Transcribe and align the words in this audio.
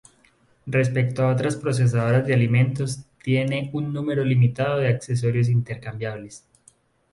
Respecto 0.65 1.21
a 1.21 1.31
otras 1.31 1.55
procesadoras 1.57 2.25
de 2.25 2.33
alimentos, 2.33 3.01
tiene 3.23 3.69
un 3.71 3.93
número 3.93 4.25
limitado 4.25 4.79
de 4.79 4.87
accesorios 4.87 5.47
intercambiables. 5.47 6.43